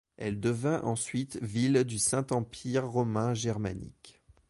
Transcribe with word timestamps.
Elle 0.17 0.39
devint 0.39 0.81
ensuite 0.81 1.37
ville 1.43 1.83
du 1.83 1.99
Saint 1.99 2.25
Empire 2.31 2.87
romain 2.87 3.35
germanique. 3.35 4.19